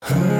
Sagenhaft. 0.00 0.37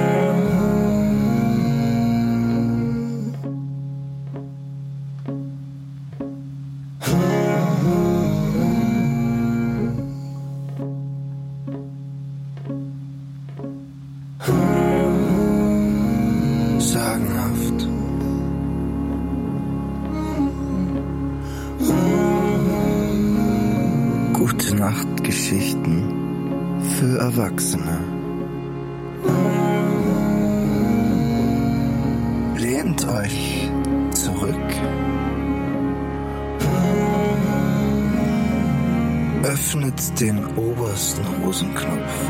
Öffnet 39.49 40.19
den 40.19 40.45
obersten 40.57 41.25
Hosenknopf. 41.43 42.29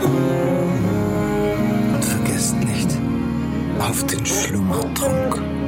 Und 0.00 2.04
vergesst 2.04 2.54
nicht 2.60 2.88
auf 3.80 4.06
den 4.06 4.24
Schlummertrunk. 4.24 5.59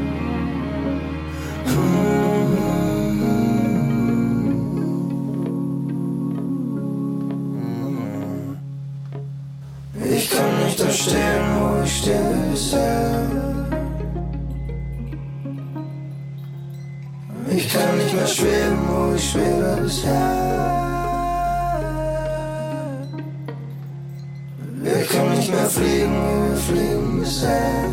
Schwebe 19.32 19.80
bisher. 19.82 21.22
Wir 24.84 25.06
können 25.06 25.36
nicht 25.36 25.50
mehr 25.50 25.70
fliegen, 25.70 26.48
wir 26.48 26.56
fliegen 26.66 27.20
bisher. 27.20 27.90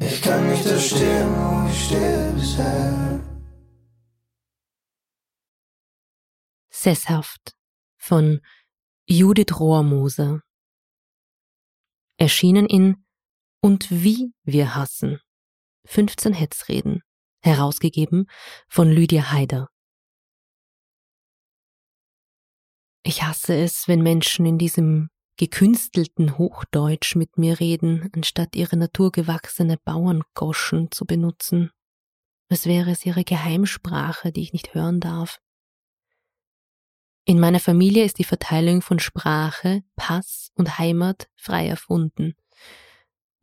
Ich 0.00 0.22
kann 0.22 0.48
nicht 0.48 0.64
da 0.66 0.76
wo 1.34 1.68
ich 1.68 1.84
stehe 1.84 2.32
bisher. 2.32 3.20
Sesshaft 6.70 7.56
von 7.96 8.40
Judith 9.06 9.58
Rohrmoser. 9.58 10.42
Erschienen 12.16 12.66
in 12.66 13.04
Und 13.62 13.90
wie 13.90 14.32
wir 14.44 14.74
hassen. 14.74 15.20
15 15.90 16.34
Hetzreden. 16.34 17.02
Herausgegeben 17.42 18.30
von 18.68 18.88
Lydia 18.88 19.32
Haider. 19.32 19.68
Ich 23.02 23.24
hasse 23.24 23.56
es, 23.56 23.88
wenn 23.88 24.00
Menschen 24.00 24.46
in 24.46 24.56
diesem 24.56 25.08
gekünstelten 25.36 26.38
Hochdeutsch 26.38 27.16
mit 27.16 27.38
mir 27.38 27.58
reden, 27.58 28.08
anstatt 28.14 28.54
ihre 28.54 28.76
naturgewachsene 28.76 29.78
Bauerngoschen 29.78 30.92
zu 30.92 31.06
benutzen. 31.06 31.72
Als 32.48 32.66
wäre 32.66 32.92
es 32.92 33.04
ihre 33.04 33.24
Geheimsprache, 33.24 34.30
die 34.30 34.42
ich 34.42 34.52
nicht 34.52 34.74
hören 34.74 35.00
darf. 35.00 35.40
In 37.24 37.40
meiner 37.40 37.60
Familie 37.60 38.04
ist 38.04 38.18
die 38.18 38.24
Verteilung 38.24 38.80
von 38.80 39.00
Sprache, 39.00 39.82
Pass 39.96 40.52
und 40.54 40.78
Heimat 40.78 41.28
frei 41.34 41.66
erfunden. 41.66 42.36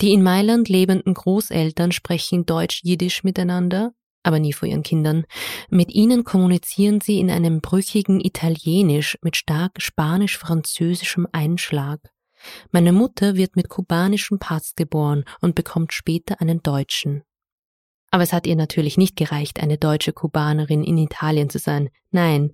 Die 0.02 0.14
in 0.14 0.22
Mailand 0.22 0.70
lebenden 0.70 1.14
Großeltern 1.14 1.92
sprechen 1.92 2.46
Deutsch-Jiddisch 2.46 3.24
miteinander, 3.24 3.94
aber 4.24 4.40
nie 4.40 4.54
vor 4.54 4.68
ihren 4.68 4.84
Kindern. 4.84 5.26
Mit 5.70 5.92
ihnen 5.92 6.24
kommunizieren 6.24 7.02
sie 7.02 7.20
in 7.20 7.32
einem 7.32 7.62
brüchigen 7.62 8.20
Italienisch 8.20 9.18
mit 9.22 9.38
stark 9.38 9.82
spanisch-französischem 9.82 11.28
Einschlag. 11.32 12.00
Meine 12.72 12.92
Mutter 12.92 13.36
wird 13.36 13.56
mit 13.56 13.70
kubanischem 13.70 14.38
Pass 14.38 14.76
geboren 14.76 15.24
und 15.42 15.56
bekommt 15.56 15.94
später 15.94 16.40
einen 16.42 16.62
deutschen. 16.62 17.24
Aber 18.12 18.24
es 18.24 18.34
hat 18.34 18.48
ihr 18.48 18.56
natürlich 18.56 18.98
nicht 18.98 19.16
gereicht, 19.16 19.60
eine 19.60 19.78
deutsche 19.78 20.14
Kubanerin 20.14 20.84
in 20.84 20.98
Italien 20.98 21.50
zu 21.50 21.60
sein. 21.60 21.90
Nein, 22.12 22.52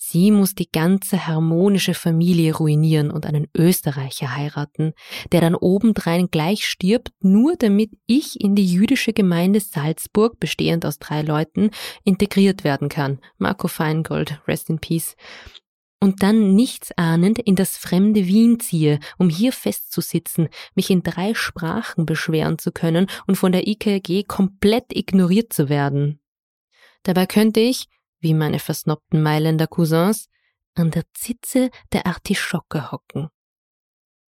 Sie 0.00 0.30
muss 0.30 0.54
die 0.54 0.70
ganze 0.70 1.26
harmonische 1.26 1.92
Familie 1.92 2.54
ruinieren 2.54 3.10
und 3.10 3.26
einen 3.26 3.48
Österreicher 3.52 4.36
heiraten, 4.36 4.92
der 5.32 5.40
dann 5.40 5.56
obendrein 5.56 6.28
gleich 6.30 6.66
stirbt, 6.66 7.10
nur 7.20 7.56
damit 7.56 7.90
ich 8.06 8.40
in 8.40 8.54
die 8.54 8.64
jüdische 8.64 9.12
Gemeinde 9.12 9.58
Salzburg, 9.58 10.38
bestehend 10.38 10.86
aus 10.86 11.00
drei 11.00 11.22
Leuten, 11.22 11.72
integriert 12.04 12.62
werden 12.62 12.88
kann. 12.88 13.18
Marco 13.38 13.66
Feingold, 13.66 14.40
rest 14.46 14.70
in 14.70 14.78
peace. 14.78 15.16
Und 15.98 16.22
dann 16.22 16.54
nichts 16.54 16.96
ahnend 16.96 17.40
in 17.40 17.56
das 17.56 17.76
fremde 17.76 18.28
Wien 18.28 18.60
ziehe, 18.60 19.00
um 19.18 19.28
hier 19.28 19.52
festzusitzen, 19.52 20.48
mich 20.76 20.90
in 20.90 21.02
drei 21.02 21.34
Sprachen 21.34 22.06
beschweren 22.06 22.58
zu 22.58 22.70
können 22.70 23.08
und 23.26 23.34
von 23.34 23.50
der 23.50 23.66
IKG 23.66 24.22
komplett 24.22 24.96
ignoriert 24.96 25.52
zu 25.52 25.68
werden. 25.68 26.20
Dabei 27.02 27.26
könnte 27.26 27.58
ich, 27.58 27.88
wie 28.20 28.34
meine 28.34 28.58
versnobten 28.58 29.22
Mailänder 29.22 29.66
Cousins, 29.66 30.28
an 30.74 30.90
der 30.90 31.04
Zitze 31.12 31.70
der 31.92 32.06
Artischocke 32.06 32.92
hocken. 32.92 33.28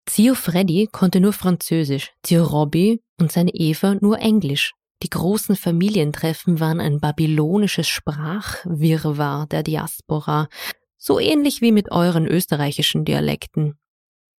Zio 0.06 0.34
Freddy 0.34 0.88
konnte 0.90 1.20
nur 1.20 1.34
Französisch, 1.34 2.12
Zio 2.22 2.44
Robby 2.44 3.02
und 3.20 3.30
seine 3.30 3.50
Eva 3.52 3.96
nur 4.00 4.18
Englisch. 4.18 4.72
Die 5.02 5.10
großen 5.10 5.54
Familientreffen 5.54 6.60
waren 6.60 6.80
ein 6.80 6.98
babylonisches 6.98 7.86
Sprachwirrwarr 7.86 9.46
der 9.46 9.62
Diaspora, 9.62 10.48
so 10.96 11.20
ähnlich 11.20 11.60
wie 11.60 11.72
mit 11.72 11.92
euren 11.92 12.26
österreichischen 12.26 13.04
Dialekten. 13.04 13.78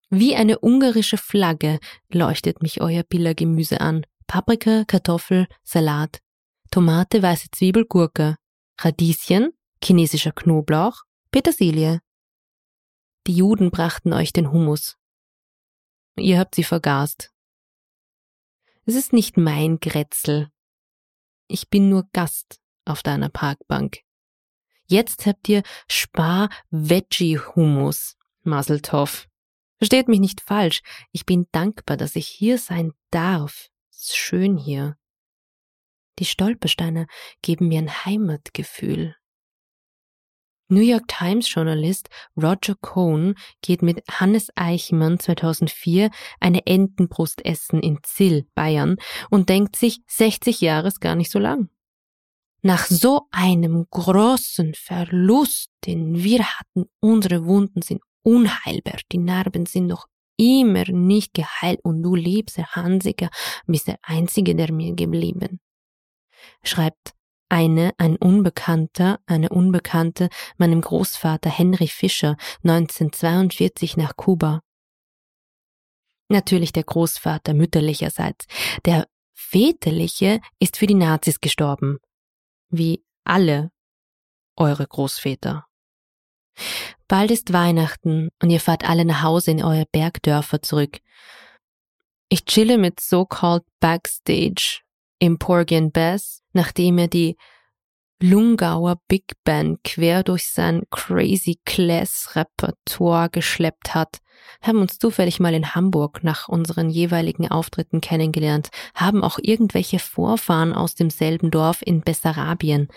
Wie 0.09 0.36
eine 0.36 0.59
ungarische 0.59 1.18
Flagge 1.18 1.80
leuchtet 2.12 2.64
mich 2.64 2.82
euer 2.82 3.04
Billergemüse 3.04 3.80
an. 3.80 4.06
Paprika, 4.26 4.84
Kartoffel, 4.86 5.48
Salat, 5.64 6.20
Tomate, 6.72 7.22
weiße 7.22 7.50
Zwiebel, 7.52 7.86
Gurke, 7.86 8.36
Radieschen, 8.81 9.51
chinesischer 9.84 10.31
Knoblauch, 10.31 11.03
Petersilie. 11.31 12.00
Die 13.28 13.34
Juden 13.34 13.72
brachten 13.72 14.13
euch 14.13 14.31
den 14.31 14.53
Hummus. 14.53 14.95
Ihr 16.16 16.40
habt 16.40 16.56
sie 16.56 16.63
vergast. 16.63 17.34
Es 18.85 18.95
ist 18.95 19.12
nicht 19.12 19.35
mein 19.35 19.81
Grätzel. 19.81 20.50
Ich 21.47 21.69
bin 21.69 21.90
nur 21.90 22.07
Gast 22.13 22.62
auf 22.85 23.03
deiner 23.03 23.28
Parkbank. 23.28 23.97
Jetzt 24.85 25.25
habt 25.25 25.50
ihr 25.50 25.63
Spar-Veggie-Hummus, 25.90 28.16
Maseltoff. 28.44 29.28
Versteht 29.78 30.07
mich 30.07 30.22
nicht 30.22 30.40
falsch. 30.40 30.84
Ich 31.11 31.25
bin 31.25 31.50
dankbar, 31.51 31.97
dass 31.97 32.16
ich 32.16 32.29
hier 32.29 32.57
sein 32.57 32.94
darf. 33.11 33.67
Es 33.91 34.03
ist 34.03 34.16
schön 34.16 34.56
hier. 34.56 34.96
Die 36.19 36.25
Stolpersteine 36.25 37.07
geben 37.41 37.69
mir 37.69 37.80
ein 37.80 38.06
Heimatgefühl. 38.06 39.16
New 40.72 40.81
York 40.81 41.07
Times 41.07 41.52
Journalist 41.52 42.09
Roger 42.38 42.75
Cohn 42.80 43.34
geht 43.63 43.81
mit 43.81 44.03
Hannes 44.07 44.50
Eichmann 44.56 45.19
2004 45.19 46.12
eine 46.40 46.68
Entenbrust 46.68 47.44
essen 47.44 47.81
in 47.81 48.00
Zill, 48.03 48.46
Bayern 48.53 48.97
und 49.31 49.50
denkt 49.50 49.78
sich, 49.78 50.02
60 50.08 50.62
Jahre 50.62 50.90
ist 50.90 51.02
gar 51.02 51.16
nicht 51.16 51.31
so 51.31 51.40
lang. 51.40 51.69
Nach 52.62 52.85
so 52.85 53.28
einem 53.31 53.88
großen 53.90 54.75
Verlust, 54.75 55.72
den 55.85 56.24
wir 56.24 56.44
hatten, 56.44 56.85
unsere 57.00 57.46
Wunden 57.46 57.81
sind 57.81 58.02
unheilbar, 58.22 58.99
die 59.11 59.17
Narben 59.17 59.66
sind 59.66 59.88
noch 59.88 60.05
immer 60.38 60.84
nicht 60.91 61.34
geheilt 61.34 61.79
und 61.84 62.03
du 62.03 62.14
liebst, 62.16 62.58
Herr 62.58 62.76
Hansiger, 62.76 63.29
bist 63.66 63.88
der 63.88 63.97
Einzige, 64.03 64.53
der 64.53 64.72
mir 64.72 64.94
geblieben 64.94 65.59
schreibt 66.64 67.14
eine, 67.50 67.94
ein 67.97 68.16
Unbekannter, 68.16 69.20
eine 69.26 69.50
Unbekannte 69.50 70.30
meinem 70.58 70.82
Großvater 70.82 71.50
Henry 71.50 71.88
Fischer 71.88 72.38
1942 72.64 73.97
nach 73.97 74.16
Kuba. 74.16 74.62
Natürlich 76.30 76.72
der 76.72 76.84
Großvater 76.84 77.56
mütterlicherseits. 77.56 78.46
Der 78.86 79.08
väterliche 79.34 80.41
ist 80.59 80.78
für 80.78 80.86
die 80.86 80.94
Nazis 80.94 81.41
gestorben. 81.41 81.97
Wie 82.70 83.03
alle 83.24 83.72
eure 84.56 84.85
Großväter. 84.85 85.66
Bald 87.08 87.32
ist 87.32 87.52
Weihnachten 87.52 88.30
und 88.42 88.52
ihr 88.52 88.59
fahrt 88.59 88.88
alle 88.88 89.06
nach 89.06 89.24
Hause 89.24 89.52
in 89.52 89.64
eure 89.64 89.85
Bergdörfer 89.92 90.62
zurück. 90.62 91.00
Ich 92.30 92.46
chille 92.46 92.78
mit 92.78 93.00
so-called 93.00 93.64
Backstage 93.80 94.82
im 95.20 95.38
Porgy 95.38 95.76
and 95.76 95.94
Bess, 95.94 96.42
nachdem 96.54 96.98
er 96.98 97.08
die 97.08 97.38
Lungauer 98.22 99.00
Big 99.08 99.34
Band 99.46 99.84
quer 99.84 100.24
durch 100.24 100.48
sein 100.48 100.84
Crazy 100.92 101.60
Class 101.66 102.36
Repertoire 102.36 103.30
geschleppt 103.30 103.96
hat, 103.96 104.18
haben 104.62 104.80
uns 104.80 104.98
zufällig 104.98 105.40
mal 105.40 105.54
in 105.54 105.74
Hamburg 105.74 106.24
nach 106.24 106.50
unseren 106.50 106.90
jeweiligen 106.90 107.50
Auftritten 107.50 108.02
kennengelernt, 108.02 108.70
haben 108.94 109.24
auch 109.24 109.40
irgendwelche 109.42 110.00
Vorfahren 110.00 110.74
aus 110.74 110.96
demselben 110.96 111.50
Dorf 111.50 111.82
in 111.82 112.02
Bessarabien. 112.02 112.90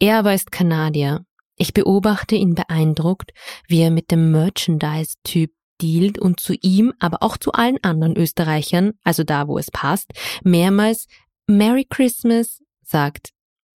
Er 0.00 0.18
aber 0.18 0.34
ist 0.34 0.50
Kanadier. 0.50 1.24
Ich 1.56 1.74
beobachte 1.74 2.36
ihn 2.36 2.54
beeindruckt, 2.54 3.32
wie 3.66 3.80
er 3.80 3.90
mit 3.90 4.10
dem 4.10 4.30
Merchandise-Typ 4.30 5.52
dealt 5.80 6.18
und 6.18 6.40
zu 6.40 6.54
ihm, 6.60 6.92
aber 6.98 7.22
auch 7.22 7.36
zu 7.36 7.52
allen 7.52 7.78
anderen 7.82 8.16
Österreichern, 8.16 8.92
also 9.04 9.24
da, 9.24 9.48
wo 9.48 9.58
es 9.58 9.70
passt, 9.70 10.12
mehrmals 10.42 11.06
Merry 11.46 11.86
Christmas 11.88 12.62
sagt. 12.82 13.30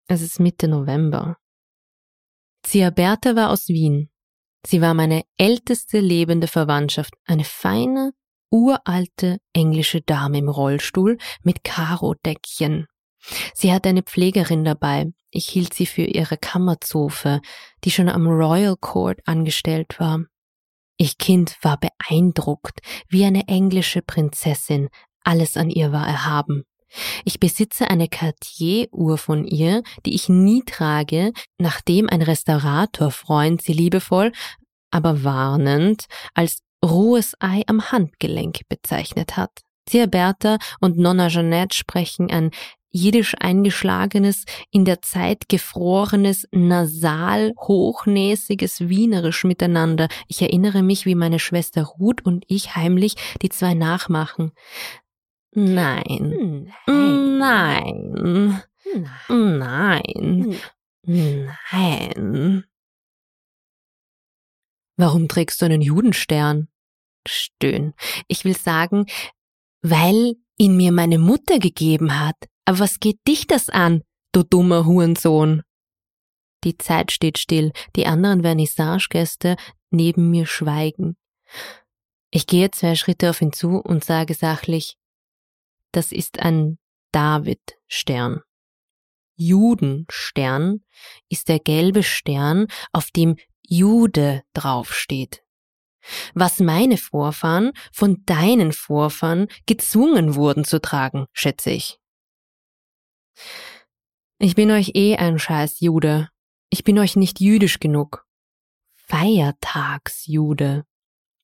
Es 0.08 0.20
ist 0.20 0.40
Mitte 0.40 0.68
November. 0.68 1.36
Zia 2.62 2.90
Bertha 2.90 3.34
war 3.34 3.50
aus 3.50 3.68
Wien. 3.68 4.10
Sie 4.64 4.80
war 4.80 4.94
meine 4.94 5.22
älteste 5.38 5.98
lebende 5.98 6.46
Verwandtschaft, 6.46 7.14
eine 7.24 7.44
feine, 7.44 8.12
uralte 8.50 9.38
englische 9.52 10.02
Dame 10.02 10.38
im 10.38 10.48
Rollstuhl 10.48 11.18
mit 11.42 11.64
Karo-Deckchen. 11.64 12.86
Sie 13.54 13.72
hatte 13.72 13.88
eine 13.88 14.02
Pflegerin 14.02 14.64
dabei. 14.64 15.12
Ich 15.30 15.48
hielt 15.48 15.74
sie 15.74 15.86
für 15.86 16.02
ihre 16.02 16.36
Kammerzofe, 16.36 17.40
die 17.84 17.90
schon 17.90 18.08
am 18.08 18.26
Royal 18.26 18.76
Court 18.76 19.20
angestellt 19.24 19.98
war. 19.98 20.24
Ich 21.02 21.18
Kind 21.18 21.56
war 21.62 21.80
beeindruckt, 21.80 22.78
wie 23.08 23.24
eine 23.24 23.48
englische 23.48 24.02
Prinzessin, 24.02 24.88
alles 25.24 25.56
an 25.56 25.68
ihr 25.68 25.90
war 25.90 26.06
erhaben. 26.06 26.62
Ich 27.24 27.40
besitze 27.40 27.90
eine 27.90 28.06
Cartier-Uhr 28.06 29.18
von 29.18 29.44
ihr, 29.44 29.82
die 30.06 30.14
ich 30.14 30.28
nie 30.28 30.62
trage, 30.64 31.32
nachdem 31.58 32.08
ein 32.08 32.22
Restauratorfreund 32.22 33.62
sie 33.62 33.72
liebevoll, 33.72 34.30
aber 34.92 35.24
warnend 35.24 36.04
als 36.34 36.60
rohes 36.84 37.34
Ei 37.40 37.64
am 37.66 37.90
Handgelenk 37.90 38.60
bezeichnet 38.68 39.36
hat. 39.36 39.50
Tia 39.86 40.06
Bertha 40.06 40.58
und 40.80 40.98
Nonna 40.98 41.26
Jeanette 41.26 41.74
sprechen 41.74 42.30
ein 42.30 42.52
jiddisch 42.92 43.34
eingeschlagenes, 43.40 44.44
in 44.70 44.84
der 44.84 45.02
Zeit 45.02 45.48
gefrorenes, 45.48 46.46
nasal, 46.52 47.52
hochnäsiges 47.58 48.88
Wienerisch 48.88 49.44
miteinander. 49.44 50.08
Ich 50.28 50.42
erinnere 50.42 50.82
mich, 50.82 51.06
wie 51.06 51.14
meine 51.14 51.38
Schwester 51.38 51.82
Ruth 51.82 52.24
und 52.24 52.44
ich 52.48 52.76
heimlich 52.76 53.16
die 53.42 53.48
zwei 53.48 53.74
nachmachen. 53.74 54.52
Nein. 55.54 56.72
Nein. 56.86 58.62
Nein. 59.28 60.56
Nein. 61.04 62.64
Warum 64.96 65.28
trägst 65.28 65.60
du 65.60 65.66
einen 65.66 65.82
Judenstern? 65.82 66.68
Stöhn. 67.26 67.94
Ich 68.28 68.44
will 68.44 68.56
sagen, 68.56 69.06
weil 69.80 70.36
ihn 70.58 70.76
mir 70.76 70.92
meine 70.92 71.18
Mutter 71.18 71.58
gegeben 71.58 72.20
hat. 72.20 72.36
Aber 72.64 72.80
was 72.80 73.00
geht 73.00 73.18
dich 73.26 73.46
das 73.46 73.68
an, 73.68 74.02
du 74.32 74.42
dummer 74.42 74.86
Hurensohn? 74.86 75.62
Die 76.64 76.78
Zeit 76.78 77.10
steht 77.10 77.38
still, 77.38 77.72
die 77.96 78.06
anderen 78.06 78.42
Vernissagegäste 78.42 79.56
neben 79.90 80.30
mir 80.30 80.46
schweigen. 80.46 81.16
Ich 82.30 82.46
gehe 82.46 82.70
zwei 82.70 82.94
Schritte 82.94 83.30
auf 83.30 83.42
ihn 83.42 83.52
zu 83.52 83.78
und 83.78 84.04
sage 84.04 84.34
sachlich, 84.34 84.96
das 85.92 86.12
ist 86.12 86.38
ein 86.40 86.78
David-Stern. 87.12 88.40
Judenstern 89.34 90.80
ist 91.28 91.48
der 91.48 91.58
gelbe 91.58 92.02
Stern, 92.02 92.68
auf 92.92 93.10
dem 93.10 93.36
Jude 93.62 94.42
draufsteht. 94.54 95.42
Was 96.34 96.58
meine 96.58 96.96
Vorfahren 96.96 97.72
von 97.92 98.24
deinen 98.24 98.72
Vorfahren 98.72 99.48
gezwungen 99.66 100.34
wurden 100.34 100.64
zu 100.64 100.80
tragen, 100.80 101.26
schätze 101.32 101.70
ich. 101.70 102.01
Ich 104.38 104.54
bin 104.54 104.70
euch 104.70 104.92
eh 104.94 105.16
ein 105.16 105.38
scheiß 105.38 105.80
Jude. 105.80 106.28
Ich 106.70 106.84
bin 106.84 106.98
euch 106.98 107.16
nicht 107.16 107.40
jüdisch 107.40 107.80
genug. 107.80 108.26
Feiertagsjude 108.94 110.84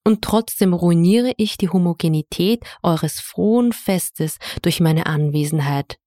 und 0.08 0.22
trotzdem 0.22 0.72
ruiniere 0.72 1.34
ich 1.36 1.58
die 1.58 1.68
Homogenität 1.68 2.64
eures 2.82 3.20
frohen 3.20 3.74
Festes 3.74 4.38
durch 4.62 4.80
meine 4.80 5.04
Anwesenheit. 5.04 5.98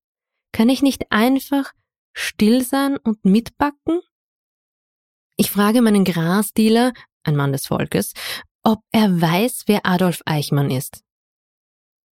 Kann 0.51 0.69
ich 0.69 0.81
nicht 0.81 1.11
einfach 1.11 1.71
still 2.13 2.63
sein 2.63 2.97
und 2.97 3.23
mitbacken? 3.23 4.01
Ich 5.37 5.51
frage 5.51 5.83
meinen 5.83 6.03
Grasdealer, 6.03 6.93
ein 7.23 7.35
Mann 7.35 7.51
des 7.51 7.67
Volkes, 7.67 8.13
ob 8.63 8.79
er 8.91 9.21
weiß, 9.21 9.65
wer 9.67 9.85
Adolf 9.85 10.21
Eichmann 10.25 10.71
ist. 10.71 11.03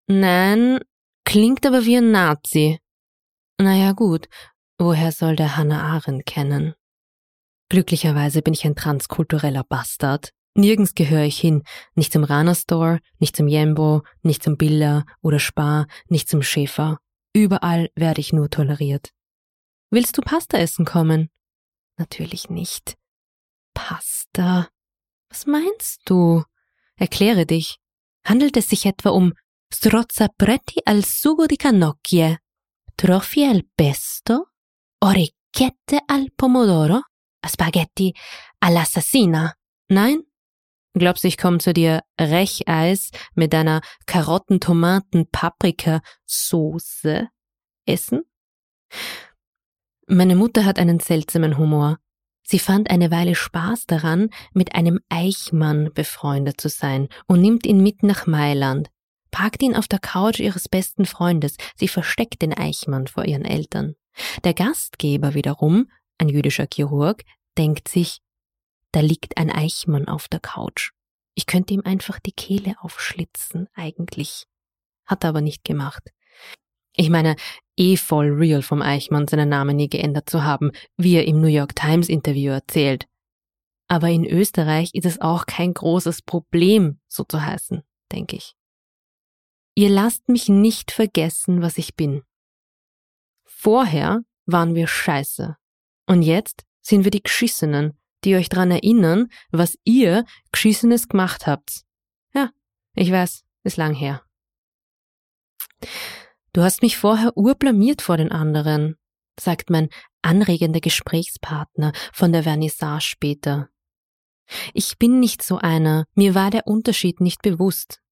Nein, 0.07 0.81
klingt 1.25 1.67
aber 1.67 1.85
wie 1.85 1.99
ein 1.99 2.11
Nazi. 2.13 2.79
Naja 3.61 3.93
gut, 3.93 4.29
woher 4.79 5.13
soll 5.13 5.37
der 5.37 5.57
Hannah 5.57 5.83
Arendt 5.83 6.27
kennen? 6.27 6.75
Glücklicherweise 7.69 8.43
bin 8.43 8.55
ich 8.55 8.65
ein 8.65 8.75
transkultureller 8.75 9.65
Bastard. 9.65 10.31
Nirgends 10.57 10.95
gehöre 10.95 11.25
ich 11.25 11.39
hin, 11.39 11.63
nicht 11.95 12.13
zum 12.13 12.25
Rana 12.25 12.55
Store, 12.55 13.01
nicht 13.19 13.37
zum 13.37 13.49
Jembo, 13.49 14.03
nicht 14.23 14.43
zum 14.43 14.57
Billa 14.57 15.05
oder 15.23 15.39
Spar, 15.39 15.87
nicht 16.09 16.29
zum 16.29 16.43
Schäfer. 16.43 16.99
Überall 17.33 17.91
werde 17.97 18.21
ich 18.21 18.33
nur 18.33 18.51
toleriert. 18.51 19.11
Willst 19.91 20.17
du 20.17 20.23
Pasta 20.23 20.59
essen 20.59 20.85
kommen? 20.85 21.31
Natürlich 21.97 22.51
nicht. 22.51 22.97
Pasta? 23.75 24.69
Was 25.29 25.47
meinst 25.47 26.03
du? 26.05 26.45
Erkläre 26.97 27.47
dich. 27.47 27.79
Handelt 28.25 28.57
es 28.57 28.69
sich 28.69 28.87
etwa 28.87 29.11
um 29.11 29.33
strozzapretti 29.73 30.83
al 30.85 31.05
sugo 31.05 31.47
di 31.47 31.57
cannocchie, 31.57 32.37
trofie 32.97 33.49
al 33.49 33.63
pesto, 33.75 34.53
orecchiette 34.99 36.03
al 36.07 36.33
pomodoro, 36.35 37.03
spaghetti 37.47 38.15
all'assassina? 38.59 39.53
Nein? 39.89 40.23
Glaubst, 40.97 41.25
ich 41.25 41.37
komme 41.37 41.59
zu 41.59 41.73
dir 41.73 42.03
Recheis 42.21 43.11
mit 43.35 43.53
deiner 43.53 43.81
Karotten, 44.07 44.61
Tomaten, 44.61 45.29
Paprika, 45.31 46.01
Soße 46.25 47.29
essen? 47.85 48.23
Meine 50.07 50.37
Mutter 50.37 50.65
hat 50.65 50.79
einen 50.79 51.01
seltsamen 51.01 51.59
Humor. 51.59 51.99
Sie 52.47 52.59
fand 52.59 52.91
eine 52.91 53.11
Weile 53.11 53.35
Spaß 53.35 53.87
daran, 53.87 54.29
mit 54.53 54.75
einem 54.75 55.01
Eichmann 55.09 55.91
befreundet 55.95 56.61
zu 56.61 56.69
sein 56.69 57.09
und 57.27 57.41
nimmt 57.41 57.67
ihn 57.67 57.83
mit 57.83 58.03
nach 58.03 58.27
Mailand, 58.27 58.91
parkt 59.35 59.65
ihn 59.65 59.75
auf 59.75 59.89
der 59.89 59.99
Couch 59.99 60.39
ihres 60.39 60.69
besten 60.69 61.07
Freundes, 61.07 61.57
sie 61.75 61.89
versteckt 61.89 62.41
den 62.41 62.55
Eichmann 62.55 63.09
vor 63.09 63.25
ihren 63.25 63.45
Eltern. 63.45 63.97
Der 64.45 64.55
Gastgeber 64.55 65.35
wiederum, 65.35 65.91
ein 66.19 66.29
jüdischer 66.29 66.69
Chirurg, 66.73 67.25
denkt 67.59 67.89
sich, 67.89 68.21
da 68.93 69.01
liegt 69.01 69.37
ein 69.37 69.51
Eichmann 69.51 70.07
auf 70.07 70.29
der 70.29 70.39
Couch. 70.39 70.93
Ich 71.35 71.47
könnte 71.47 71.75
ihm 71.75 71.83
einfach 71.85 72.21
die 72.21 72.31
Kehle 72.31 72.77
aufschlitzen, 72.79 73.67
eigentlich. 73.75 74.47
Hat 75.05 75.25
er 75.25 75.31
aber 75.31 75.41
nicht 75.41 75.65
gemacht. 75.65 76.13
Ich 76.93 77.11
meine, 77.11 77.35
eh 77.77 77.97
voll 77.97 78.31
real 78.31 78.63
vom 78.63 78.83
Eichmann 78.83 79.27
seinen 79.27 79.49
Namen 79.49 79.75
nie 79.75 79.89
geändert 79.89 80.31
zu 80.31 80.45
haben, 80.45 80.71
wie 80.97 81.17
er 81.17 81.27
im 81.27 81.41
New 81.41 81.49
York 81.49 81.75
Times 81.75 82.09
Interview 82.09 82.53
erzählt. 82.53 83.07
Aber 83.89 84.09
in 84.11 84.25
Österreich 84.25 84.91
ist 84.93 85.07
es 85.07 85.21
auch 85.21 85.47
kein 85.47 85.75
großes 85.75 86.23
Problem, 86.23 87.01
so 87.09 87.25
zu 87.25 87.45
heißen, 87.45 87.83
denke 88.13 88.37
ich. 88.37 88.55
Ihr 89.75 89.91
lasst 89.91 90.29
mich 90.29 90.49
nicht 90.49 90.93
vergessen, 90.93 91.63
was 91.63 91.79
ich 91.79 91.97
bin. 91.97 92.23
Vorher 93.45 94.21
waren 94.47 94.75
wir 94.75 94.87
scheiße. 94.87 95.57
Und 96.07 96.23
jetzt 96.23 96.65
sind 96.81 97.05
wir 97.05 97.11
die 97.11 97.23
Geschissenen, 97.23 97.99
die 98.25 98.37
euch 98.37 98.49
dran 98.49 98.71
erinnern, 98.71 99.29
was 99.51 99.77
ihr 99.85 100.25
Geschissenes 100.53 101.09
gemacht 101.09 101.47
habt. 101.47 101.83
Ja, 102.35 102.51
ich 102.95 103.11
weiß, 103.11 103.45
ist 103.65 103.77
lang 103.77 103.95
her. 103.95 104.23
Du 106.53 106.63
hast 106.63 106.83
mich 106.83 106.97
vorher 106.97 107.37
urblamiert 107.37 108.01
vor 108.01 108.17
den 108.17 108.31
anderen, 108.31 108.97
sagt 109.39 109.71
mein 109.71 109.89
anregender 110.23 110.81
Gesprächspartner 110.81 111.93
von 112.13 112.33
der 112.33 112.45
Vernissage 112.45 113.05
später. 113.05 113.69
Ich 114.73 114.99
bin 114.99 115.21
nicht 115.21 115.43
so 115.43 115.59
einer, 115.59 116.05
mir 116.15 116.35
war 116.35 116.51
der 116.51 116.67
Unterschied 116.67 117.21
nicht 117.21 117.43
bewusst. 117.43 118.04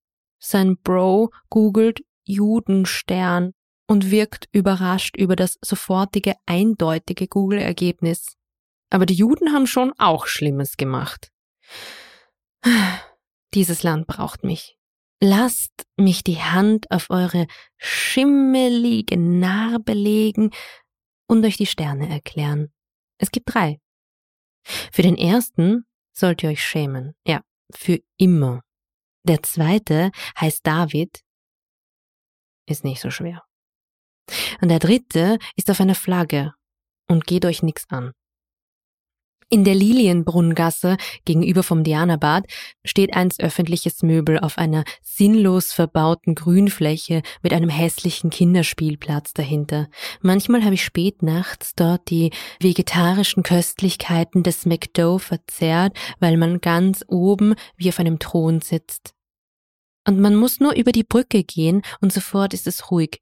Sein 0.44 0.76
Bro 0.76 1.30
googelt 1.50 2.04
Judenstern 2.24 3.52
und 3.86 4.10
wirkt 4.10 4.48
überrascht 4.52 5.16
über 5.16 5.36
das 5.36 5.56
sofortige, 5.62 6.34
eindeutige 6.46 7.28
Google-Ergebnis. 7.28 8.36
Aber 8.90 9.06
die 9.06 9.14
Juden 9.14 9.52
haben 9.52 9.66
schon 9.66 9.92
auch 9.98 10.26
Schlimmes 10.26 10.76
gemacht. 10.76 11.30
Dieses 13.54 13.82
Land 13.84 14.06
braucht 14.08 14.42
mich. 14.42 14.76
Lasst 15.20 15.86
mich 15.96 16.24
die 16.24 16.40
Hand 16.40 16.90
auf 16.90 17.10
eure 17.10 17.46
schimmelige 17.78 19.16
Narbe 19.16 19.92
legen 19.92 20.50
und 21.28 21.44
euch 21.44 21.56
die 21.56 21.66
Sterne 21.66 22.08
erklären. 22.08 22.72
Es 23.18 23.30
gibt 23.30 23.54
drei. 23.54 23.80
Für 24.64 25.02
den 25.02 25.16
ersten 25.16 25.84
sollt 26.12 26.42
ihr 26.42 26.50
euch 26.50 26.64
schämen. 26.64 27.14
Ja, 27.24 27.42
für 27.72 28.00
immer. 28.16 28.62
Der 29.24 29.42
zweite 29.42 30.10
heißt 30.40 30.66
David. 30.66 31.22
Ist 32.66 32.84
nicht 32.84 33.00
so 33.00 33.10
schwer. 33.10 33.42
Und 34.60 34.68
der 34.68 34.78
dritte 34.78 35.38
ist 35.56 35.70
auf 35.70 35.80
einer 35.80 35.94
Flagge 35.94 36.54
und 37.08 37.26
geht 37.26 37.44
euch 37.44 37.62
nix 37.62 37.84
an. 37.88 38.12
In 39.52 39.64
der 39.64 39.74
Lilienbrunngasse 39.74 40.96
gegenüber 41.26 41.62
vom 41.62 41.84
Dianabad 41.84 42.46
steht 42.86 43.12
eins 43.12 43.38
öffentliches 43.38 44.02
Möbel 44.02 44.38
auf 44.38 44.56
einer 44.56 44.82
sinnlos 45.02 45.74
verbauten 45.74 46.34
Grünfläche 46.34 47.20
mit 47.42 47.52
einem 47.52 47.68
hässlichen 47.68 48.30
Kinderspielplatz 48.30 49.34
dahinter. 49.34 49.90
Manchmal 50.22 50.64
habe 50.64 50.72
ich 50.72 50.82
spät 50.82 51.22
nachts 51.22 51.74
dort 51.74 52.08
die 52.08 52.30
vegetarischen 52.60 53.42
Köstlichkeiten 53.42 54.42
des 54.42 54.64
McDo 54.64 55.18
verzehrt, 55.18 55.98
weil 56.18 56.38
man 56.38 56.62
ganz 56.62 57.04
oben 57.06 57.54
wie 57.76 57.90
auf 57.90 58.00
einem 58.00 58.18
Thron 58.18 58.62
sitzt. 58.62 59.12
Und 60.08 60.18
man 60.18 60.34
muss 60.34 60.60
nur 60.60 60.74
über 60.74 60.92
die 60.92 61.04
Brücke 61.04 61.44
gehen 61.44 61.82
und 62.00 62.10
sofort 62.10 62.54
ist 62.54 62.66
es 62.66 62.90
ruhig. 62.90 63.21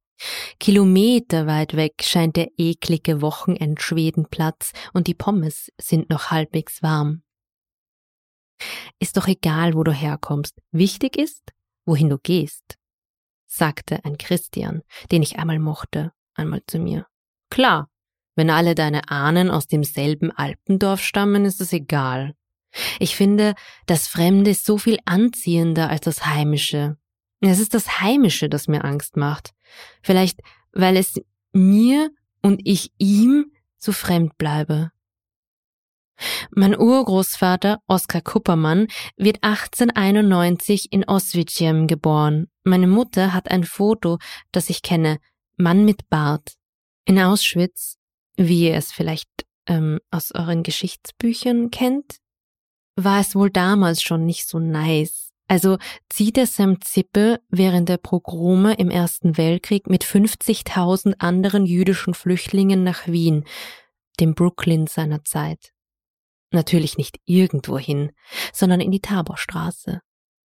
Kilometer 0.59 1.47
weit 1.47 1.77
weg 1.77 2.03
scheint 2.03 2.37
der 2.37 2.49
eklige 2.57 3.23
Wochenendschwedenplatz 3.23 4.73
und 4.93 5.07
die 5.07 5.15
Pommes 5.15 5.71
sind 5.81 6.11
noch 6.11 6.31
halbwegs 6.31 6.83
warm. 6.83 7.23
Ist 8.99 9.17
doch 9.17 9.27
egal, 9.27 9.75
wo 9.75 9.85
du 9.85 9.93
herkommst. 9.93 10.61
Wichtig 10.71 11.17
ist, 11.17 11.53
wohin 11.87 12.11
du 12.11 12.19
gehst, 12.19 12.77
sagte 13.47 14.05
ein 14.05 14.19
Christian, 14.19 14.83
den 15.11 15.23
ich 15.23 15.39
einmal 15.39 15.59
mochte, 15.59 16.13
einmal 16.35 16.63
zu 16.67 16.79
mir. 16.79 17.07
Klar, 17.49 17.89
wenn 18.37 18.51
alle 18.51 18.75
deine 18.75 19.11
Ahnen 19.11 19.51
aus 19.51 19.67
demselben 19.67 20.31
Alpendorf 20.31 21.03
stammen, 21.03 21.45
ist 21.45 21.61
es 21.61 21.73
egal. 21.73 22.35
Ich 22.99 23.17
finde, 23.17 23.55
das 23.87 24.07
Fremde 24.07 24.51
ist 24.51 24.65
so 24.65 24.79
viel 24.79 24.99
anziehender 25.05 25.91
als 25.91 26.03
das 26.03 26.27
Heimische. 26.27 26.97
Es 27.41 27.59
ist 27.59 27.75
das 27.75 28.01
Heimische, 28.01 28.49
das 28.49 28.69
mir 28.69 28.85
Angst 28.85 29.17
macht. 29.17 29.53
Vielleicht, 30.03 30.41
weil 30.73 30.97
es 30.97 31.21
mir 31.53 32.11
und 32.43 32.61
ich 32.65 32.93
ihm 32.99 33.53
so 33.77 33.93
fremd 33.93 34.37
bleibe. 34.39 34.91
Mein 36.55 36.79
Urgroßvater 36.79 37.81
Oskar 37.87 38.21
Kuppermann 38.21 38.89
wird 39.17 39.43
1891 39.43 40.93
in 40.93 41.05
Oswiecim 41.09 41.87
geboren. 41.87 42.49
Meine 42.63 42.87
Mutter 42.87 43.33
hat 43.33 43.51
ein 43.51 43.65
Foto, 43.65 44.19
das 44.53 44.69
ich 44.69 44.83
kenne, 44.83 45.19
Mann 45.57 45.85
mit 45.85 46.09
Bart. 46.11 46.55
In 47.07 47.19
Auschwitz, 47.19 47.97
wie 48.37 48.69
ihr 48.69 48.75
es 48.75 48.93
vielleicht 48.93 49.29
ähm, 49.67 49.99
aus 50.11 50.33
euren 50.33 50.63
Geschichtsbüchern 50.63 51.71
kennt, 51.71 52.19
war 52.97 53.21
es 53.21 53.35
wohl 53.35 53.51
damals 53.51 54.03
schon 54.03 54.27
nicht 54.27 54.47
so 54.47 54.59
nice. 54.59 55.30
Also 55.51 55.79
zieht 56.09 56.39
Sam 56.47 56.81
Zippe 56.81 57.41
während 57.49 57.89
der 57.89 57.97
Pogrome 57.97 58.75
im 58.75 58.89
Ersten 58.89 59.37
Weltkrieg 59.37 59.91
mit 59.91 60.05
50.000 60.05 61.15
anderen 61.19 61.67
jüdischen 61.67 62.15
Flüchtlingen 62.15 62.85
nach 62.85 63.09
Wien, 63.09 63.45
dem 64.21 64.37
Brooklyn 64.37 64.87
seiner 64.87 65.25
Zeit. 65.25 65.73
Natürlich 66.53 66.99
nicht 66.99 67.19
irgendwohin, 67.25 68.13
sondern 68.53 68.81
in 68.81 68.93
die 68.93 69.01
Taborstraße. 69.01 70.01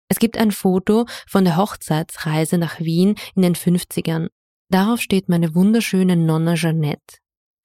Es 0.08 0.20
gibt 0.20 0.38
ein 0.38 0.52
Foto 0.52 1.08
von 1.28 1.46
der 1.46 1.58
Hochzeitsreise 1.58 2.60
nach 2.60 2.80
Wien 2.80 3.16
in 3.34 3.42
den 3.42 3.56
50ern. 3.56 4.28
Darauf 4.70 5.02
steht 5.02 5.30
meine 5.30 5.56
wunderschöne 5.56 6.16
Nonna 6.16 6.54
Jeanette 6.54 7.21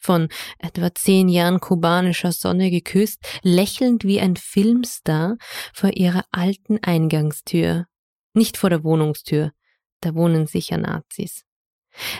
von 0.06 0.28
etwa 0.58 0.94
zehn 0.94 1.28
Jahren 1.28 1.60
kubanischer 1.60 2.32
Sonne 2.32 2.70
geküsst, 2.70 3.20
lächelnd 3.42 4.04
wie 4.04 4.20
ein 4.20 4.36
Filmstar 4.36 5.36
vor 5.74 5.90
ihrer 5.92 6.24
alten 6.30 6.78
Eingangstür. 6.82 7.86
Nicht 8.32 8.56
vor 8.56 8.70
der 8.70 8.84
Wohnungstür, 8.84 9.52
da 10.00 10.14
wohnen 10.14 10.46
sicher 10.46 10.78
Nazis. 10.78 11.44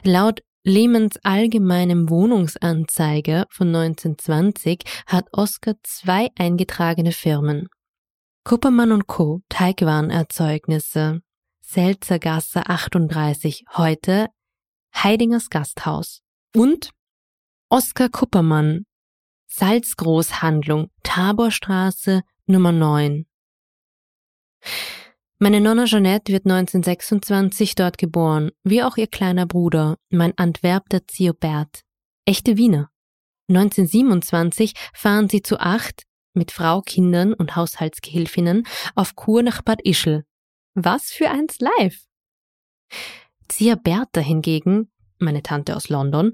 Laut 0.02 0.42
Lehmanns 0.64 1.16
allgemeinem 1.22 2.10
Wohnungsanzeiger 2.10 3.46
von 3.50 3.68
1920 3.68 4.82
hat 5.06 5.28
Oscar 5.32 5.74
zwei 5.84 6.30
eingetragene 6.36 7.12
Firmen. 7.12 7.68
Kuppermann 8.42 9.06
Co. 9.06 9.42
Teigwarenerzeugnisse. 9.48 11.20
Selzergasse 11.60 12.68
38, 12.68 13.64
heute 13.76 14.28
Heidingers 14.94 15.50
Gasthaus. 15.50 16.22
Und 16.54 16.90
Oskar 17.68 18.08
Kuppermann, 18.11 18.87
Salzgroßhandlung, 19.49 20.88
Taborstraße 21.02 22.23
Nummer 22.46 22.70
9. 22.70 23.26
Meine 25.40 25.61
Nonna 25.61 25.87
Jeanette 25.87 26.32
wird 26.32 26.44
1926 26.46 27.75
dort 27.75 27.99
geboren, 27.99 28.52
wie 28.62 28.85
auch 28.85 28.96
ihr 28.96 29.08
kleiner 29.08 29.46
Bruder, 29.46 29.99
mein 30.11 30.32
Antwerpter 30.38 31.08
Ziobert. 31.08 31.80
Echte 32.25 32.56
Wiener. 32.56 32.88
1927 33.49 34.75
fahren 34.94 35.28
sie 35.28 35.42
zu 35.42 35.58
acht, 35.58 36.04
mit 36.35 36.52
Frau, 36.52 36.82
Kindern 36.82 37.32
und 37.32 37.56
Haushaltsgehilfinnen, 37.56 38.64
auf 38.94 39.16
Kur 39.16 39.42
nach 39.42 39.62
Bad 39.62 39.80
Ischl. 39.82 40.25
Was 40.75 41.11
für 41.11 41.30
eins 41.30 41.58
live! 41.58 42.06
Zia 43.49 43.75
Bertha 43.75 44.20
hingegen, 44.20 44.92
meine 45.18 45.42
Tante 45.42 45.75
aus 45.75 45.88
London, 45.88 46.32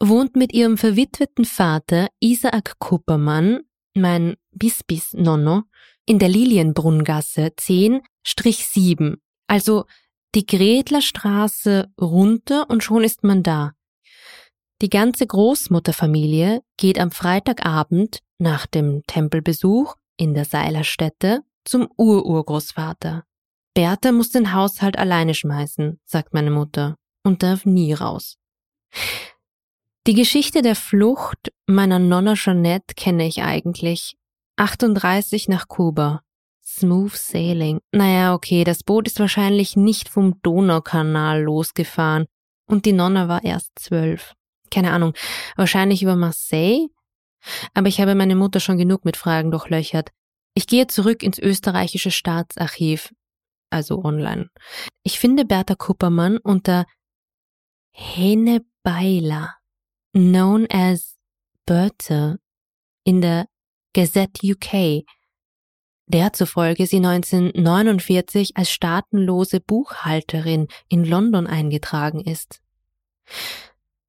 wohnt 0.00 0.34
mit 0.34 0.52
ihrem 0.52 0.78
verwitweten 0.78 1.44
Vater 1.44 2.08
Isaac 2.20 2.78
Kuppermann, 2.78 3.60
mein 3.94 4.36
Bisbis 4.50 5.12
Nonno, 5.12 5.62
in 6.06 6.18
der 6.18 6.28
Lilienbrunngasse 6.28 7.52
10-7, 7.56 9.16
also 9.46 9.84
die 10.34 10.46
Gretlerstraße 10.46 11.92
runter 12.00 12.68
und 12.70 12.82
schon 12.82 13.04
ist 13.04 13.24
man 13.24 13.42
da. 13.42 13.72
Die 14.80 14.88
ganze 14.88 15.26
Großmutterfamilie 15.26 16.62
geht 16.78 16.98
am 16.98 17.10
Freitagabend 17.10 18.20
nach 18.38 18.66
dem 18.66 19.02
Tempelbesuch 19.06 19.96
in 20.16 20.34
der 20.34 20.46
Seilerstätte 20.46 21.42
zum 21.64 21.88
Ururgroßvater. 21.96 23.24
Bertha 23.74 24.12
muss 24.12 24.30
den 24.30 24.54
Haushalt 24.54 24.98
alleine 24.98 25.34
schmeißen, 25.34 26.00
sagt 26.04 26.32
meine 26.32 26.50
Mutter, 26.50 26.96
und 27.22 27.42
darf 27.42 27.66
nie 27.66 27.92
raus. 27.92 28.38
Die 30.10 30.16
Geschichte 30.16 30.60
der 30.60 30.74
Flucht 30.74 31.52
meiner 31.68 32.00
Nonna 32.00 32.34
Jeanette 32.34 32.96
kenne 32.96 33.28
ich 33.28 33.42
eigentlich. 33.42 34.16
38 34.56 35.46
nach 35.46 35.68
Kuba. 35.68 36.22
Smooth 36.64 37.14
Sailing. 37.14 37.78
Naja, 37.92 38.34
okay, 38.34 38.64
das 38.64 38.82
Boot 38.82 39.06
ist 39.06 39.20
wahrscheinlich 39.20 39.76
nicht 39.76 40.08
vom 40.08 40.42
Donaukanal 40.42 41.40
losgefahren 41.40 42.26
und 42.66 42.86
die 42.86 42.92
Nonna 42.92 43.28
war 43.28 43.44
erst 43.44 43.70
zwölf. 43.76 44.34
Keine 44.72 44.90
Ahnung, 44.90 45.14
wahrscheinlich 45.54 46.02
über 46.02 46.16
Marseille? 46.16 46.88
Aber 47.74 47.86
ich 47.86 48.00
habe 48.00 48.16
meine 48.16 48.34
Mutter 48.34 48.58
schon 48.58 48.78
genug 48.78 49.04
mit 49.04 49.16
Fragen 49.16 49.52
durchlöchert. 49.52 50.10
Ich 50.54 50.66
gehe 50.66 50.88
zurück 50.88 51.22
ins 51.22 51.38
österreichische 51.38 52.10
Staatsarchiv, 52.10 53.12
also 53.70 54.02
online. 54.02 54.50
Ich 55.04 55.20
finde 55.20 55.44
Bertha 55.44 55.76
Kuppermann 55.76 56.38
unter 56.38 56.84
Hene 57.92 58.64
Beiler 58.82 59.59
known 60.12 60.66
as 60.70 61.16
Bertha 61.66 62.38
in 63.04 63.20
der 63.20 63.46
Gazette 63.92 64.40
UK, 64.44 65.04
der 66.06 66.32
zufolge 66.32 66.86
sie 66.86 66.96
1949 66.96 68.56
als 68.56 68.70
staatenlose 68.70 69.60
Buchhalterin 69.60 70.66
in 70.88 71.04
London 71.04 71.46
eingetragen 71.46 72.20
ist. 72.20 72.62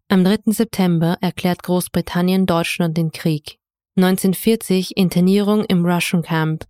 Am 0.10 0.24
3. 0.24 0.38
September 0.48 1.18
erklärt 1.22 1.64
Großbritannien 1.64 2.46
Deutschland 2.46 2.98
den 2.98 3.12
Krieg. 3.12 3.58
1940 3.96 4.98
Internierung 4.98 5.64
im 5.66 5.86
Russian 5.86 6.24
Camp. 6.24 6.66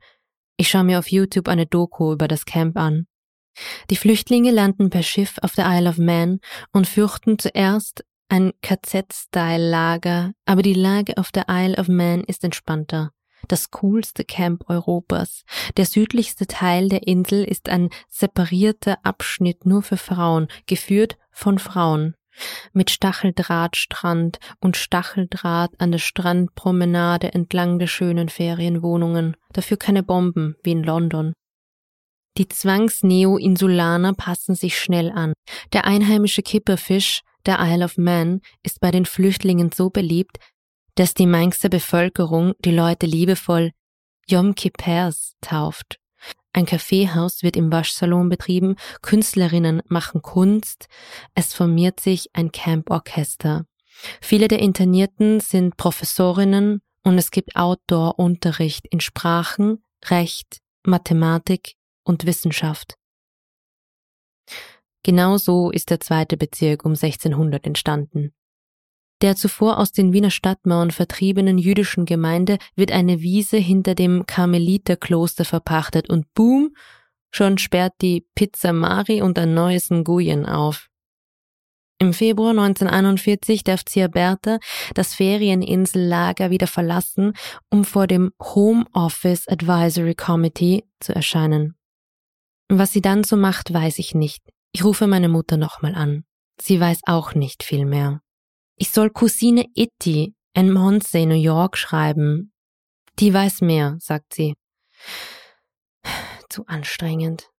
Ich 0.57 0.69
schaue 0.69 0.83
mir 0.83 1.00
auf 1.00 1.10
YouTube 1.10 1.48
eine 1.48 1.65
Doku 1.65 2.13
über 2.13 2.27
das 2.27 2.45
Camp 2.45 2.77
an. 2.77 3.07
Die 3.89 3.95
Flüchtlinge 3.95 4.51
landen 4.51 4.89
per 4.89 5.03
Schiff 5.03 5.38
auf 5.41 5.53
der 5.53 5.65
Isle 5.67 5.89
of 5.89 5.98
Man 5.98 6.39
und 6.72 6.88
fürchten 6.88 7.39
zuerst 7.39 8.03
ein 8.33 8.51
KZ-Style-Lager, 8.63 10.33
aber 10.47 10.63
die 10.63 10.73
Lage 10.73 11.17
auf 11.17 11.31
der 11.31 11.45
Isle 11.49 11.77
of 11.77 11.87
Man 11.87 12.23
ist 12.23 12.43
entspannter. 12.43 13.11
Das 13.47 13.69
coolste 13.69 14.23
Camp 14.23 14.67
Europas. 14.69 15.43
Der 15.77 15.85
südlichste 15.85 16.47
Teil 16.47 16.89
der 16.89 17.05
Insel 17.05 17.43
ist 17.43 17.69
ein 17.69 17.91
separierter 18.09 18.97
Abschnitt 19.03 19.67
nur 19.67 19.83
für 19.83 19.97
Frauen, 19.97 20.47
geführt 20.65 21.19
von 21.29 21.59
Frauen. 21.59 22.15
Mit 22.71 22.89
Stacheldrahtstrand 22.89 24.39
und 24.59 24.77
Stacheldraht 24.77 25.79
an 25.79 25.91
der 25.91 25.99
Strandpromenade 25.99 27.35
entlang 27.35 27.77
der 27.77 27.85
schönen 27.85 28.29
Ferienwohnungen. 28.29 29.37
Dafür 29.51 29.77
keine 29.77 30.01
Bomben, 30.01 30.55
wie 30.63 30.71
in 30.71 30.81
London. 30.81 31.33
Die 32.39 32.47
Zwangs-Neo-Insulaner 32.47 34.13
passen 34.13 34.55
sich 34.55 34.79
schnell 34.79 35.11
an. 35.11 35.33
Der 35.71 35.85
einheimische 35.85 36.41
Kipperfisch, 36.41 37.21
der 37.45 37.57
Isle 37.59 37.85
of 37.85 37.97
Man, 37.97 38.41
ist 38.63 38.79
bei 38.79 38.91
den 38.91 39.05
Flüchtlingen 39.05 39.71
so 39.71 39.89
beliebt, 39.89 40.38
dass 40.95 41.13
die 41.13 41.27
Mainzer 41.27 41.69
Bevölkerung 41.69 42.53
die 42.59 42.71
Leute 42.71 43.05
liebevoll 43.05 43.71
Yom 44.27 44.55
Kippers 44.55 45.35
tauft. 45.41 46.00
Ein 46.53 46.65
Kaffeehaus 46.65 47.41
wird 47.41 47.57
im 47.57 47.71
Waschsalon 47.71 48.29
betrieben, 48.29 48.75
Künstlerinnen 49.01 49.81
machen 49.88 50.21
Kunst, 50.21 50.88
es 51.33 51.53
formiert 51.53 52.00
sich 52.00 52.29
ein 52.33 52.51
Camp-Orchester. 52.51 53.65
Viele 54.21 54.47
der 54.47 54.59
Internierten 54.59 55.39
sind 55.39 55.77
Professorinnen 55.77 56.81
und 57.03 57.17
es 57.17 57.31
gibt 57.31 57.55
Outdoor-Unterricht 57.55 58.88
in 58.88 59.00
Sprachen, 59.00 59.83
Recht, 60.05 60.59
Mathematik 60.83 61.75
und 62.03 62.25
Wissenschaft. 62.25 62.95
Genauso 65.03 65.69
ist 65.69 65.89
der 65.89 66.00
zweite 66.00 66.38
Bezirk 66.38 66.86
um 66.86 66.93
1600 66.93 67.65
entstanden. 67.65 68.33
Der 69.22 69.36
zuvor 69.36 69.77
aus 69.77 69.91
den 69.91 70.12
Wiener 70.12 70.31
Stadtmauern 70.31 70.91
vertriebenen 70.91 71.57
jüdischen 71.57 72.05
Gemeinde 72.05 72.57
wird 72.75 72.91
eine 72.91 73.22
Wiese 73.22 73.57
hinter 73.57 73.95
dem 73.95 74.25
Karmeliterkloster 74.25 75.45
verpachtet 75.45 76.10
und 76.10 76.33
boom, 76.33 76.75
schon 77.31 77.57
sperrt 77.57 77.93
die 78.01 78.27
Pizza 78.36 78.74
Mari 78.74 79.22
und 79.22 79.39
ein 79.39 79.53
neues 79.53 79.89
Nguyen 79.89 80.45
auf. 80.45 80.89
Im 82.00 82.12
Februar 82.12 82.50
1941 82.50 83.63
darf 83.63 83.86
Zia 83.86 84.07
Bertha 84.07 84.60
das 84.93 85.13
Ferieninsellager 85.13 86.50
wieder 86.50 86.67
verlassen, 86.67 87.33
um 87.69 87.86
vor 87.86 88.07
dem 88.07 88.33
Home 88.41 88.86
Office 88.91 89.48
Advisory 89.48 90.15
Committee 90.15 90.83
zu 91.00 91.15
erscheinen. 91.15 91.75
Was 92.67 92.91
sie 92.91 93.01
dann 93.01 93.24
so 93.24 93.38
macht, 93.38 93.74
weiß 93.74 94.00
ich 94.00 94.15
nicht. 94.15 94.52
Ich 94.74 94.84
rufe 94.84 95.08
meine 95.08 95.30
Mutter 95.30 95.56
nochmal 95.56 95.94
an. 95.94 96.25
Sie 96.60 96.80
weiß 96.80 97.01
auch 97.06 97.36
nicht 97.36 97.62
viel 97.63 97.86
mehr. 97.86 98.22
Ich 98.75 98.89
soll 98.89 99.12
Cousine 99.12 99.68
Itty 99.75 100.34
in 100.53 100.74
Monsey, 100.74 101.27
New 101.27 101.36
York 101.36 101.77
schreiben. 101.77 102.51
Die 103.20 103.32
weiß 103.32 103.62
mehr, 103.62 103.98
sagt 104.00 104.34
sie. 104.34 104.56
Zu 106.50 106.65
anstrengend. 106.65 107.51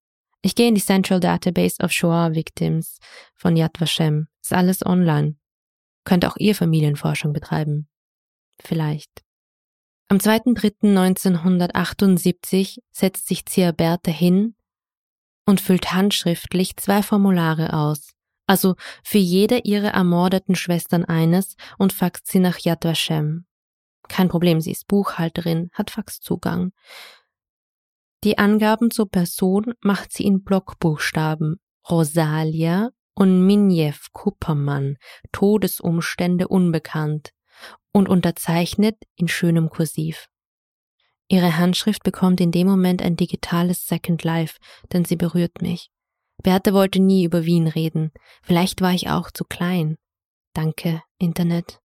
Ich 0.42 0.56
gehe 0.56 0.68
in 0.68 0.74
die 0.74 0.82
Central 0.82 1.20
Database 1.20 1.80
of 1.82 1.92
Shoah 1.92 2.34
Victims 2.34 2.98
von 3.36 3.56
Yad 3.56 3.80
Vashem. 3.80 4.26
Ist 4.42 4.52
alles 4.52 4.84
online. 4.84 5.36
Könnt 6.04 6.26
auch 6.26 6.36
ihr 6.36 6.56
Familienforschung 6.56 7.32
betreiben. 7.32 7.88
Vielleicht. 8.60 9.22
Am 10.08 10.18
2.3.1978 10.18 12.80
setzt 12.90 13.28
sich 13.28 13.46
Zia 13.46 13.70
Bertha 13.70 14.10
hin 14.10 14.56
und 15.46 15.60
füllt 15.60 15.92
handschriftlich 15.92 16.76
zwei 16.76 17.02
Formulare 17.02 17.72
aus 17.74 18.14
also 18.46 18.76
für 19.02 19.18
jede 19.18 19.58
ihrer 19.58 19.88
ermordeten 19.88 20.54
Schwestern 20.54 21.04
eines 21.04 21.56
und 21.78 21.92
faxt 21.92 22.26
sie 22.26 22.40
nach 22.40 22.58
Yad 22.58 22.84
Vashem. 22.84 23.46
Kein 24.08 24.28
Problem, 24.28 24.60
sie 24.60 24.70
ist 24.70 24.86
Buchhalterin, 24.86 25.70
hat 25.72 25.90
Faxzugang. 25.90 26.72
Die 28.22 28.38
Angaben 28.38 28.90
zur 28.90 29.10
Person 29.10 29.74
macht 29.80 30.12
sie 30.12 30.24
in 30.24 30.44
Blockbuchstaben. 30.44 31.60
Rosalia 31.88 32.90
und 33.14 33.46
Minjev 33.46 34.08
Kuppermann, 34.12 34.96
Todesumstände 35.32 36.48
unbekannt 36.48 37.30
und 37.92 38.08
unterzeichnet 38.08 38.96
in 39.16 39.28
schönem 39.28 39.68
Kursiv. 39.68 40.28
Ihre 41.28 41.56
Handschrift 41.56 42.02
bekommt 42.02 42.40
in 42.40 42.50
dem 42.52 42.66
Moment 42.66 43.02
ein 43.02 43.16
digitales 43.16 43.86
Second 43.86 44.24
Life, 44.24 44.58
denn 44.92 45.04
sie 45.04 45.16
berührt 45.16 45.62
mich. 45.62 45.90
Bertha 46.42 46.72
wollte 46.72 47.00
nie 47.00 47.24
über 47.24 47.44
Wien 47.44 47.68
reden. 47.68 48.10
Vielleicht 48.42 48.80
war 48.80 48.92
ich 48.92 49.08
auch 49.08 49.30
zu 49.30 49.44
klein. 49.44 49.96
Danke, 50.52 51.02
Internet. 51.18 51.78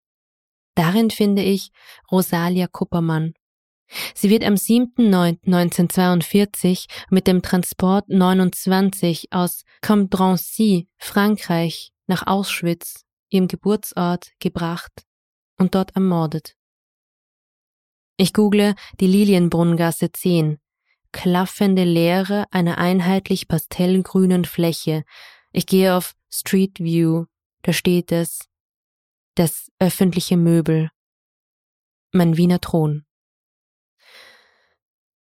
Darin 0.75 1.09
finde 1.09 1.41
ich 1.41 1.71
Rosalia 2.11 2.67
Kuppermann. 2.67 3.33
Sie 4.13 4.29
wird 4.29 4.43
am 4.43 4.53
7.9.1942 4.53 6.85
mit 7.09 7.25
dem 7.25 7.41
Transport 7.41 8.09
29 8.09 9.33
aus 9.33 9.63
Cambrancy, 9.81 10.87
Frankreich, 10.99 11.93
nach 12.05 12.27
Auschwitz, 12.27 13.05
ihrem 13.29 13.47
Geburtsort, 13.47 14.33
gebracht 14.39 15.07
und 15.61 15.75
dort 15.75 15.95
ermordet. 15.95 16.57
Ich 18.17 18.33
google 18.33 18.75
die 18.99 19.07
Lilienbrunngasse 19.07 20.11
10, 20.11 20.59
klaffende 21.11 21.83
Leere 21.83 22.45
einer 22.51 22.77
einheitlich 22.77 23.47
pastellgrünen 23.47 24.45
Fläche, 24.45 25.03
ich 25.53 25.65
gehe 25.65 25.95
auf 25.95 26.13
Street 26.29 26.79
View, 26.79 27.25
da 27.61 27.73
steht 27.73 28.11
es, 28.11 28.47
das 29.35 29.71
öffentliche 29.79 30.37
Möbel, 30.37 30.89
mein 32.11 32.37
Wiener 32.37 32.59
Thron. 32.59 33.05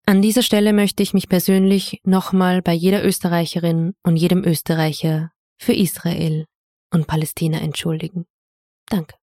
An 0.06 0.22
dieser 0.22 0.42
Stelle 0.42 0.74
möchte 0.74 1.04
ich 1.04 1.14
mich 1.14 1.30
persönlich 1.30 2.02
nochmal 2.04 2.62
bei 2.62 2.74
jeder 2.74 3.06
Österreicherin 3.06 3.94
und 4.04 4.16
jedem 4.16 4.44
Österreicher 4.44 5.32
für 5.58 5.74
Israel 5.74 6.48
und 6.92 7.06
Palästina 7.06 7.60
entschuldigen. 7.60 8.26
Danke. 8.88 9.19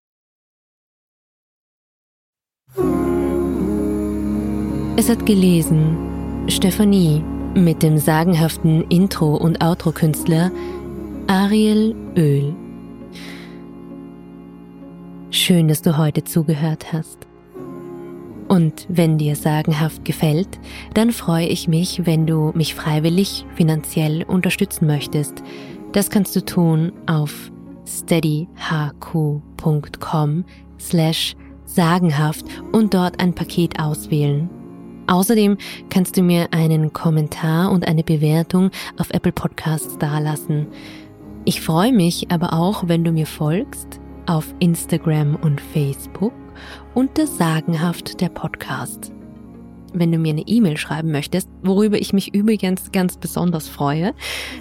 Es 4.97 5.09
hat 5.09 5.27
gelesen 5.27 5.97
Stephanie 6.49 7.23
mit 7.55 7.83
dem 7.83 7.99
sagenhaften 7.99 8.83
Intro- 8.89 9.37
und 9.37 9.63
Outro-Künstler 9.63 10.51
Ariel 11.27 11.95
Öl. 12.17 12.55
Schön, 15.31 15.69
dass 15.69 15.83
du 15.83 15.99
heute 15.99 16.25
zugehört 16.25 16.93
hast. 16.93 17.27
Und 18.49 18.87
wenn 18.89 19.19
dir 19.19 19.37
sagenhaft 19.37 20.05
gefällt, 20.05 20.49
dann 20.95 21.11
freue 21.11 21.47
ich 21.47 21.69
mich, 21.69 22.07
wenn 22.07 22.27
du 22.27 22.53
mich 22.55 22.75
freiwillig 22.75 23.45
finanziell 23.55 24.23
unterstützen 24.23 24.87
möchtest. 24.87 25.43
Das 25.93 26.11
kannst 26.11 26.35
du 26.37 26.45
tun 26.45 26.93
auf 27.07 27.51
steadyhq.com 27.87 30.45
slash 30.79 31.37
sagenhaft 31.67 32.47
und 32.73 32.95
dort 32.95 33.21
ein 33.21 33.35
Paket 33.35 33.79
auswählen. 33.79 34.49
Außerdem 35.09 35.57
kannst 35.91 36.17
du 36.17 36.23
mir 36.23 36.49
einen 36.53 36.93
Kommentar 36.93 37.71
und 37.71 37.87
eine 37.87 38.03
Bewertung 38.03 38.71
auf 38.99 39.11
Apple 39.11 39.33
Podcasts 39.33 39.99
dalassen. 39.99 40.67
Ich 41.45 41.61
freue 41.61 41.93
mich 41.93 42.31
aber 42.33 42.53
auch, 42.55 42.89
wenn 42.89 43.05
du 43.05 43.13
mir 43.13 43.27
folgst 43.27 44.01
auf 44.27 44.53
Instagram 44.59 45.37
und 45.37 45.61
Facebook 45.61 46.33
unter 46.95 47.27
Sagenhaft 47.27 48.21
der 48.21 48.31
Podcast. 48.31 49.13
Wenn 49.93 50.11
du 50.11 50.19
mir 50.19 50.31
eine 50.31 50.47
E-Mail 50.47 50.77
schreiben 50.77 51.13
möchtest, 51.13 51.49
worüber 51.63 51.99
ich 51.99 52.13
mich 52.13 52.35
übrigens 52.35 52.91
ganz 52.91 53.17
besonders 53.17 53.69
freue, 53.69 54.13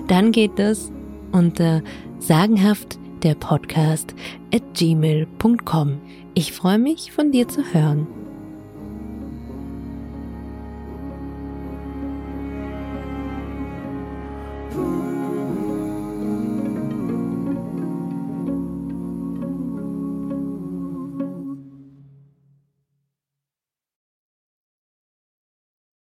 dann 0.08 0.32
geht 0.32 0.60
das 0.60 0.92
unter 1.32 1.82
sagenhaft 2.20 3.00
der 3.24 3.36
Podcast 3.36 4.14
at 4.54 4.62
gmail.com. 4.76 6.00
Ich 6.38 6.52
freue 6.52 6.78
mich, 6.78 7.14
von 7.14 7.32
dir 7.32 7.48
zu 7.48 7.64
hören. 7.74 8.25